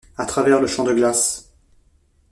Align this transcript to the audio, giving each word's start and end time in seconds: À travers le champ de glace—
À 0.17 0.25
travers 0.25 0.59
le 0.59 0.65
champ 0.65 0.83
de 0.83 0.95
glace— 0.95 1.51